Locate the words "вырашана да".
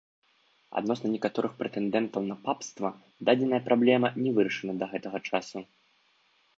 4.41-4.93